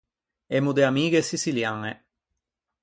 [0.57, 1.91] Emmo de amighe siçiliañe.